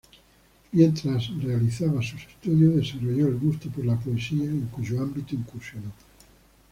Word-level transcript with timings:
Mientras 0.71 1.29
realizaba 1.43 2.01
sus 2.01 2.23
estudios, 2.25 2.75
desarrolló 2.75 3.27
el 3.27 3.37
gusto 3.37 3.69
por 3.69 3.85
la 3.85 3.95
poesía, 3.95 4.45
en 4.45 4.61
cuyo 4.65 4.99
ámbito 4.99 5.35
incursionó. 5.35 5.91